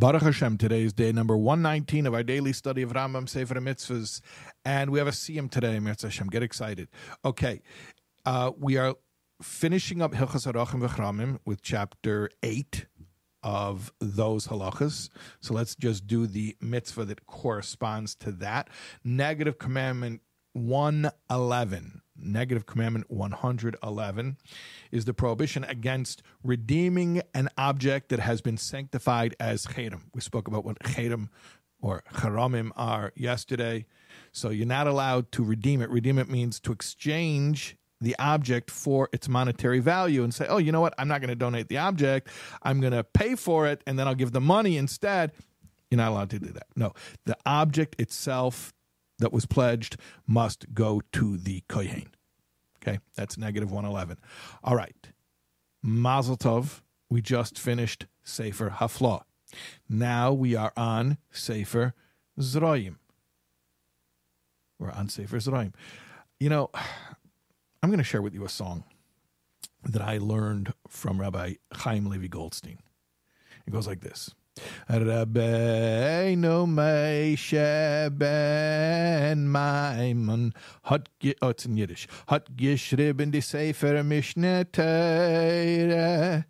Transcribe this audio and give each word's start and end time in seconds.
Baruch 0.00 0.22
Hashem, 0.22 0.56
today 0.56 0.84
is 0.84 0.94
day 0.94 1.12
number 1.12 1.36
119 1.36 2.06
of 2.06 2.14
our 2.14 2.22
daily 2.22 2.54
study 2.54 2.80
of 2.80 2.94
Rambam 2.94 3.28
Sefer 3.28 3.56
Mitzvahs, 3.56 4.22
and 4.64 4.88
we 4.88 4.98
have 4.98 5.06
a 5.06 5.10
Siyum 5.10 5.50
today, 5.50 5.78
Mitzvah 5.78 6.06
Hashem. 6.06 6.28
Get 6.28 6.42
excited. 6.42 6.88
Okay, 7.22 7.60
uh, 8.24 8.52
we 8.58 8.78
are 8.78 8.94
finishing 9.42 10.00
up 10.00 10.12
Hilchas 10.12 10.50
Arachim 10.50 10.80
V'chramim 10.80 11.38
with 11.44 11.60
chapter 11.60 12.30
8 12.42 12.86
of 13.42 13.92
those 14.00 14.46
halachas. 14.46 15.10
So 15.40 15.52
let's 15.52 15.74
just 15.74 16.06
do 16.06 16.26
the 16.26 16.56
mitzvah 16.62 17.04
that 17.04 17.26
corresponds 17.26 18.14
to 18.20 18.32
that. 18.32 18.70
Negative 19.04 19.58
commandment 19.58 20.22
111 20.54 22.00
negative 22.22 22.66
commandment 22.66 23.10
111 23.10 24.36
is 24.90 25.04
the 25.04 25.14
prohibition 25.14 25.64
against 25.64 26.22
redeeming 26.42 27.22
an 27.34 27.48
object 27.56 28.08
that 28.10 28.20
has 28.20 28.40
been 28.40 28.56
sanctified 28.56 29.34
as 29.40 29.66
cherem. 29.66 30.02
We 30.14 30.20
spoke 30.20 30.48
about 30.48 30.64
what 30.64 30.78
cherem 30.80 31.28
or 31.80 32.02
charamim 32.12 32.70
are 32.76 33.12
yesterday. 33.16 33.86
So 34.32 34.50
you're 34.50 34.66
not 34.66 34.86
allowed 34.86 35.32
to 35.32 35.42
redeem 35.42 35.82
it. 35.82 35.90
Redeem 35.90 36.18
it 36.18 36.28
means 36.28 36.60
to 36.60 36.72
exchange 36.72 37.76
the 38.00 38.16
object 38.18 38.70
for 38.70 39.08
its 39.12 39.28
monetary 39.28 39.78
value 39.78 40.22
and 40.24 40.32
say, 40.32 40.46
oh, 40.48 40.58
you 40.58 40.72
know 40.72 40.80
what? 40.80 40.94
I'm 40.98 41.08
not 41.08 41.20
going 41.20 41.28
to 41.28 41.34
donate 41.34 41.68
the 41.68 41.78
object. 41.78 42.28
I'm 42.62 42.80
going 42.80 42.92
to 42.92 43.04
pay 43.04 43.34
for 43.34 43.66
it 43.66 43.82
and 43.86 43.98
then 43.98 44.08
I'll 44.08 44.14
give 44.14 44.32
the 44.32 44.40
money 44.40 44.76
instead. 44.76 45.32
You're 45.90 45.98
not 45.98 46.12
allowed 46.12 46.30
to 46.30 46.38
do 46.38 46.52
that. 46.52 46.68
No, 46.76 46.92
the 47.26 47.36
object 47.44 48.00
itself, 48.00 48.72
that 49.20 49.32
was 49.32 49.46
pledged 49.46 49.96
must 50.26 50.74
go 50.74 51.00
to 51.12 51.36
the 51.36 51.62
kohen. 51.68 52.10
Okay, 52.82 52.98
that's 53.14 53.38
negative 53.38 53.70
111. 53.70 54.18
All 54.64 54.74
right. 54.74 54.96
Mazel 55.82 56.36
Tov, 56.36 56.80
we 57.08 57.22
just 57.22 57.58
finished 57.58 58.06
Sefer 58.22 58.70
Hafla. 58.70 59.22
Now 59.88 60.32
we 60.32 60.54
are 60.54 60.72
on 60.76 61.18
Sefer 61.30 61.94
Zroim. 62.38 62.96
We're 64.78 64.90
on 64.90 65.08
Sefer 65.08 65.38
Zroim. 65.38 65.74
You 66.38 66.48
know, 66.48 66.70
I'm 67.82 67.90
going 67.90 67.98
to 67.98 68.04
share 68.04 68.22
with 68.22 68.34
you 68.34 68.44
a 68.44 68.48
song 68.48 68.84
that 69.84 70.02
I 70.02 70.18
learned 70.18 70.72
from 70.88 71.20
Rabbi 71.20 71.54
Chaim 71.72 72.06
Levi 72.06 72.28
Goldstein. 72.28 72.78
It 73.66 73.70
goes 73.72 73.86
like 73.86 74.00
this. 74.00 74.34
Rabbeinu 74.88 76.66
Moshe 76.66 78.10
ben 78.18 79.48
Maimon 79.48 80.52
hat 80.84 81.08
oh 81.42 81.48
it's 81.50 81.64
in 81.64 81.76
Yiddish 81.76 82.08
hat 82.28 82.56
geschrieben 82.56 83.30
die 83.30 83.40
Sefer 83.40 84.02
Mishneh 84.02 84.64
Torah 84.72 86.44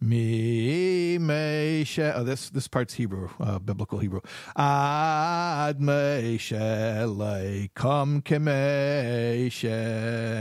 mi 0.00 1.18
Moshe 1.20 2.12
oh 2.16 2.24
this 2.24 2.50
this 2.50 2.66
part's 2.66 2.94
Hebrew 2.94 3.28
uh, 3.38 3.60
biblical 3.60 3.98
Hebrew. 4.00 4.20
Ad 4.56 5.78
Moshe 5.78 7.06
leikom 7.06 8.22
kemeshe 8.22 9.70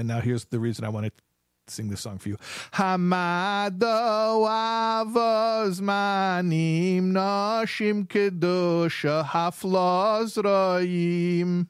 now 0.03 0.19
here's 0.21 0.45
the 0.45 0.59
reason 0.59 0.85
I 0.85 0.89
want 0.89 1.05
to 1.05 1.11
sing 1.67 1.89
this 1.89 2.01
song 2.01 2.17
for 2.17 2.29
you. 2.29 2.37
Hamado 2.73 4.45
avos 4.47 5.79
manim 5.81 7.11
nashim 7.11 8.07
kedusha 8.07 9.25
haflos 9.25 10.37
roim. 10.41 11.67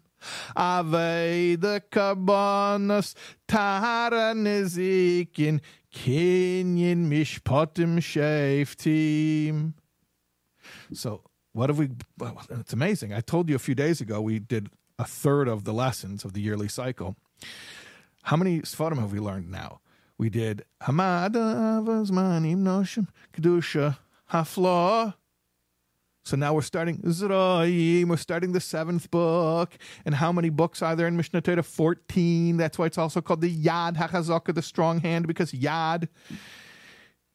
The 0.56 1.84
karbonos 1.92 3.14
tara 3.48 4.34
nezikin 4.34 5.60
kinyin 5.94 7.08
mishpotim 7.08 8.00
sheftim. 8.00 9.74
So 10.94 11.24
what 11.52 11.70
have 11.70 11.78
we? 11.78 11.90
It's 12.52 12.74
amazing. 12.74 13.14
I 13.14 13.22
told 13.22 13.50
you 13.50 13.56
a 13.56 13.60
few 13.60 13.76
days 13.76 14.02
ago 14.02 14.22
we 14.22 14.40
did 14.40 14.70
a 14.98 15.06
third 15.06 15.48
of 15.48 15.66
the 15.66 15.74
lessons 15.74 16.24
of 16.24 16.34
the 16.34 16.42
yearly 16.42 16.68
cycle. 16.68 17.16
How 18.24 18.38
many 18.38 18.62
Sfarim 18.62 19.00
have 19.00 19.12
we 19.12 19.20
learned 19.20 19.52
now? 19.52 19.82
We 20.18 20.30
did 20.30 20.64
Hamad 20.84 21.34
Avazmanim 21.34 22.58
Noshim 22.58 23.08
Kedusha 23.34 23.98
Hafla. 24.32 25.16
So 26.26 26.38
now 26.38 26.54
we're 26.54 26.62
starting 26.62 27.00
Zraim. 27.00 28.08
We're 28.08 28.18
starting 28.18 28.54
the 28.54 28.62
seventh 28.62 29.12
book. 29.12 29.78
And 30.06 30.16
how 30.16 30.32
many 30.32 30.50
books 30.50 30.82
are 30.82 30.96
there 30.96 31.08
in 31.08 31.18
Mishnah 31.18 31.42
Torah? 31.42 31.64
14. 31.64 32.56
That's 32.56 32.78
why 32.78 32.86
it's 32.86 32.98
also 32.98 33.20
called 33.20 33.42
the 33.42 33.54
Yad 33.54 33.98
HaChazaka, 33.98 34.56
the 34.56 34.62
strong 34.62 35.02
hand, 35.02 35.28
because 35.28 35.52
Yad, 35.52 36.08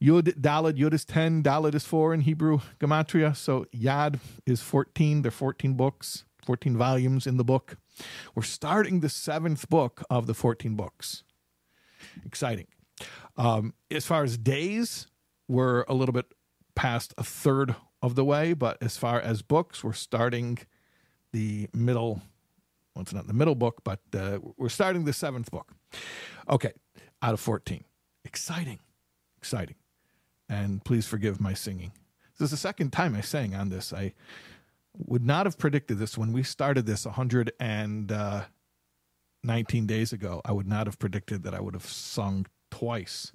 Yud, 0.03 0.41
Dalad, 0.41 0.79
Yud 0.79 0.95
is 0.95 1.05
10, 1.05 1.43
Dalad 1.43 1.75
is 1.75 1.85
4 1.85 2.15
in 2.15 2.21
Hebrew 2.23 2.61
Gematria. 2.81 3.37
So 3.37 3.67
Yad 3.75 4.21
is 4.47 4.63
14. 4.63 5.21
There 5.23 5.29
are 5.29 5.33
14 5.33 5.75
books, 5.75 6.25
14 6.47 6.77
volumes 6.77 7.27
in 7.27 7.37
the 7.37 7.45
book. 7.45 7.77
We're 8.35 8.43
starting 8.43 9.01
the 9.01 9.11
seventh 9.11 9.69
book 9.69 10.03
of 10.09 10.27
the 10.27 10.35
14 10.35 10.77
books. 10.77 11.25
Exciting. 12.25 12.67
Um, 13.37 13.75
as 13.91 14.05
far 14.05 14.25
as 14.25 14.37
days, 14.37 15.07
we're 15.47 15.83
a 15.89 15.95
little 15.95 16.13
bit 16.13 16.27
past 16.75 17.15
a 17.17 17.25
third 17.25 17.75
of 18.03 18.15
the 18.15 18.25
way, 18.25 18.53
but 18.53 18.79
as 18.83 18.97
far 18.97 19.21
as 19.21 19.43
books, 19.43 19.83
we're 19.83 19.93
starting 19.93 20.59
the 21.33 21.69
middle. 21.73 22.23
Well, 22.95 23.03
it's 23.03 23.13
not 23.13 23.27
the 23.27 23.33
middle 23.35 23.55
book, 23.55 23.83
but 23.85 24.01
uh, 24.17 24.39
we're 24.57 24.69
starting 24.69 25.05
the 25.05 25.13
seventh 25.13 25.51
book. 25.51 25.73
Okay, 26.49 26.73
out 27.23 27.35
of 27.35 27.41
14. 27.41 27.85
Exciting. 28.25 28.81
Exciting. 29.37 29.77
And 30.49 30.85
please 30.85 31.07
forgive 31.07 31.41
my 31.41 31.55
singing. 31.55 31.93
This 32.39 32.47
is 32.47 32.51
the 32.53 32.57
second 32.57 32.93
time 32.93 33.15
I 33.15 33.21
sang 33.21 33.55
on 33.55 33.69
this. 33.69 33.93
I 33.93 34.15
would 34.97 35.25
not 35.25 35.47
have 35.47 35.59
predicted 35.59 35.99
this 35.99 36.17
when 36.17 36.33
we 36.33 36.43
started 36.43 36.87
this 36.87 37.05
119 37.05 38.17
uh, 38.17 38.45
days 39.45 40.13
ago. 40.13 40.41
I 40.45 40.53
would 40.53 40.67
not 40.67 40.87
have 40.87 40.99
predicted 40.99 41.43
that 41.45 41.55
I 41.55 41.61
would 41.61 41.75
have 41.75 41.87
sung 41.87 42.47
twice 42.71 43.33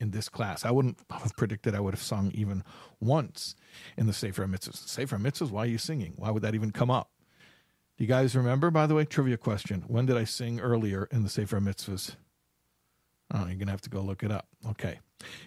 in 0.00 0.10
this 0.10 0.28
class. 0.28 0.64
I 0.64 0.70
wouldn't 0.70 0.98
have 1.10 1.36
predicted 1.36 1.74
I 1.74 1.80
would 1.80 1.94
have 1.94 2.02
sung 2.02 2.30
even 2.34 2.64
once 3.00 3.54
in 3.96 4.06
the 4.06 4.12
Sefer 4.12 4.46
Mitzvahs. 4.46 4.88
Sefer 4.88 5.16
Mitzvahs, 5.16 5.50
why 5.50 5.64
are 5.64 5.66
you 5.66 5.78
singing? 5.78 6.14
Why 6.16 6.30
would 6.30 6.42
that 6.42 6.54
even 6.54 6.70
come 6.70 6.90
up? 6.90 7.10
Do 7.96 8.04
you 8.04 8.08
guys 8.08 8.36
remember, 8.36 8.70
by 8.70 8.86
the 8.86 8.94
way, 8.94 9.04
trivia 9.04 9.36
question? 9.36 9.84
When 9.88 10.06
did 10.06 10.16
I 10.16 10.24
sing 10.24 10.60
earlier 10.60 11.08
in 11.10 11.24
the 11.24 11.28
Sefer 11.28 11.60
Mitzvahs? 11.60 12.14
Oh, 13.34 13.40
you're 13.40 13.56
going 13.56 13.66
to 13.66 13.72
have 13.72 13.80
to 13.82 13.90
go 13.90 14.00
look 14.00 14.22
it 14.22 14.30
up. 14.30 14.46
Okay. 14.70 15.00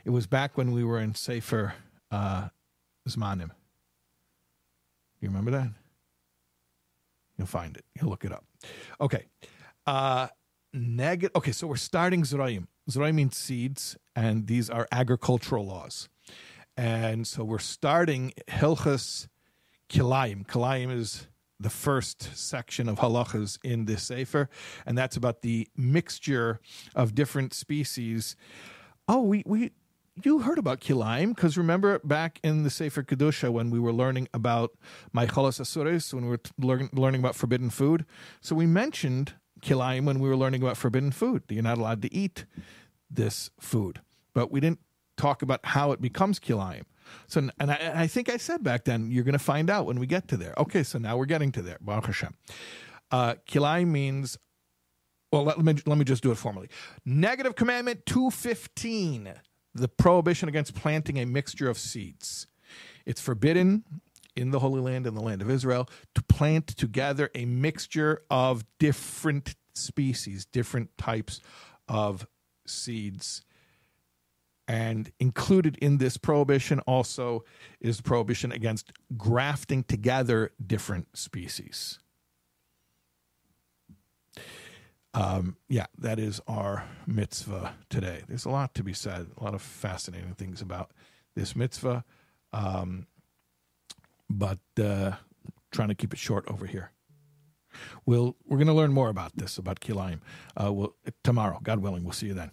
It 0.04 0.10
was 0.10 0.28
back 0.28 0.58
when 0.58 0.72
we 0.72 0.84
were 0.84 1.00
in 1.00 1.16
Sefer 1.16 1.74
uh, 2.12 2.50
Zmanim. 3.08 3.52
You 5.22 5.30
remember 5.30 5.52
that? 5.52 5.70
You'll 7.38 7.48
find 7.48 7.78
it. 7.78 7.86
You'll 7.96 8.10
look 8.10 8.26
it 8.26 8.32
up. 8.32 8.44
Okay. 9.00 9.26
Uh, 9.86 10.28
negative. 10.74 11.36
Okay, 11.36 11.52
so 11.52 11.68
we're 11.68 11.76
starting 11.76 12.24
Zerayim. 12.24 12.68
Zerayim 12.90 13.16
means 13.16 13.38
seeds, 13.38 13.98
and 14.16 14.48
these 14.48 14.70
are 14.70 14.88
agricultural 14.92 15.66
laws. 15.66 16.10
And 16.78 17.28
so 17.28 17.44
we're 17.44 17.60
starting 17.60 18.34
Hilchas 18.48 19.28
Kilayim. 19.90 20.48
Kilayim 20.48 20.96
is 20.96 21.28
the 21.60 21.70
first 21.70 22.36
section 22.36 22.90
of 22.90 23.00
halachas 23.00 23.60
in 23.64 23.86
this 23.86 24.04
sefer, 24.04 24.50
and 24.86 24.98
that's 24.98 25.16
about 25.16 25.42
the 25.42 25.68
mixture 25.78 26.60
of 26.96 27.14
different 27.14 27.54
species. 27.54 28.36
Oh, 29.08 29.22
we 29.22 29.44
we 29.46 29.72
you 30.24 30.40
heard 30.40 30.58
about 30.58 30.82
kilaim 30.82 31.30
because 31.30 31.58
remember 31.58 32.00
back 32.00 32.40
in 32.44 32.64
the 32.64 32.70
Sefer 32.70 33.04
Kedusha 33.04 33.50
when 33.50 33.70
we 33.70 33.80
were 33.80 33.94
learning 33.94 34.28
about 34.34 34.72
Maicholas 35.14 35.60
Asures, 35.60 36.14
when 36.14 36.26
we 36.26 36.32
were 36.32 36.42
learn, 36.58 36.90
learning 36.94 37.22
about 37.22 37.36
forbidden 37.36 37.70
food. 37.70 38.06
So 38.42 38.56
we 38.56 38.66
mentioned 38.66 39.34
kilaim 39.62 40.06
when 40.06 40.20
we 40.20 40.30
were 40.30 40.38
learning 40.38 40.62
about 40.62 40.78
forbidden 40.78 41.12
food. 41.12 41.44
You're 41.50 41.64
not 41.64 41.78
allowed 41.78 42.02
to 42.04 42.14
eat 42.14 42.46
this 43.10 43.50
food, 43.60 44.02
but 44.34 44.52
we 44.52 44.60
didn't 44.60 44.80
talk 45.18 45.42
about 45.42 45.60
how 45.64 45.92
it 45.92 46.02
becomes 46.02 46.40
kilaim. 46.40 46.84
So, 47.28 47.50
and 47.60 47.72
I, 47.72 47.92
I, 48.04 48.08
think 48.08 48.30
I 48.30 48.38
said 48.38 48.64
back 48.64 48.86
then, 48.86 49.12
you're 49.12 49.24
going 49.24 49.34
to 49.34 49.40
find 49.40 49.70
out 49.70 49.86
when 49.86 50.00
we 50.00 50.08
get 50.08 50.28
to 50.30 50.38
there. 50.38 50.54
Okay, 50.58 50.84
so 50.84 50.98
now 50.98 51.18
we're 51.18 51.26
getting 51.26 51.52
to 51.54 51.62
there. 51.62 51.78
Baruch 51.82 52.06
Hashem. 52.06 52.36
Uh, 53.12 53.36
kilaim 53.46 53.88
means 53.88 54.38
well, 55.32 55.44
let 55.44 55.60
me 55.60 55.76
let 55.86 55.98
me 55.98 56.04
just 56.04 56.24
do 56.24 56.32
it 56.32 56.36
formally. 56.36 56.68
Negative 57.06 57.56
commandment 57.56 58.06
215 58.06 59.34
the 59.74 59.88
prohibition 59.88 60.50
against 60.50 60.76
planting 60.76 61.18
a 61.18 61.26
mixture 61.26 61.70
of 61.70 61.78
seeds. 61.78 62.48
It's 63.06 63.22
forbidden 63.22 63.84
in 64.36 64.52
the 64.52 64.60
Holy 64.60 64.82
Land 64.82 65.08
and 65.08 65.16
the 65.16 65.22
land 65.22 65.42
of 65.42 65.50
Israel 65.50 65.90
to 66.16 66.24
plant 66.24 66.68
together 66.68 67.30
a 67.36 67.46
mixture 67.46 68.24
of 68.30 68.64
different 68.80 69.56
species, 69.74 70.46
different 70.46 70.98
types 70.98 71.40
of 71.88 72.28
seeds. 72.66 73.44
And 74.68 75.12
included 75.20 75.78
in 75.82 75.98
this 75.98 76.18
prohibition 76.18 76.80
also 76.82 77.44
is 77.82 77.98
the 77.98 78.04
prohibition 78.04 78.52
against 78.52 78.92
grafting 79.18 79.84
together 79.84 80.52
different 80.66 81.18
species. 81.18 82.00
um, 85.14 85.58
yeah, 85.68 85.88
that 85.98 86.20
is 86.20 86.40
our 86.48 86.86
mitzvah 87.06 87.74
today. 87.90 88.22
There's 88.28 88.46
a 88.46 88.50
lot 88.50 88.74
to 88.76 88.84
be 88.84 88.94
said, 88.94 89.28
a 89.38 89.44
lot 89.44 89.54
of 89.54 89.62
fascinating 89.62 90.34
things 90.36 90.62
about 90.62 90.92
this 91.36 91.56
mitzvah. 91.56 92.06
Um, 92.54 93.08
but 94.42 94.84
uh, 94.84 95.12
trying 95.72 95.90
to 95.90 95.96
keep 95.96 96.14
it 96.14 96.18
short 96.18 96.44
over 96.48 96.66
here. 96.66 96.92
We'll, 98.08 98.36
we're 98.44 98.58
going 98.58 98.66
to 98.66 98.74
learn 98.74 98.92
more 98.92 99.10
about 99.10 99.38
this, 99.38 99.60
about 99.60 99.80
Kilayim, 99.82 100.20
uh, 100.60 100.74
we'll, 100.74 100.96
tomorrow. 101.24 101.60
God 101.62 101.78
willing, 101.78 102.04
we'll 102.04 102.12
see 102.12 102.26
you 102.26 102.34
then. 102.34 102.50